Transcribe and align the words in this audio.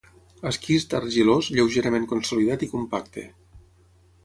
Esquist 0.51 0.95
argilós 0.99 1.51
lleugerament 1.59 2.09
consolidat 2.15 2.67
i 2.69 2.73
compacte. 2.75 3.29